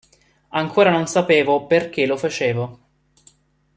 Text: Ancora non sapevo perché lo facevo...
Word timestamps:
Ancora 0.53 0.89
non 0.89 1.05
sapevo 1.05 1.67
perché 1.67 2.07
lo 2.07 2.17
facevo... 2.17 2.79